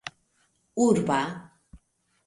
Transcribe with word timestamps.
urba 0.85 1.21